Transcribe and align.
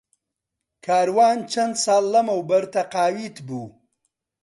کاروان 0.85 1.37
چەند 1.51 1.75
ساڵ 1.83 2.03
لەمەوبەر 2.13 2.63
تەقاویت 2.73 3.37
بوو. 3.47 3.65